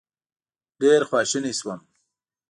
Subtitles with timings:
[0.81, 1.79] ډېر خواشینی شوم.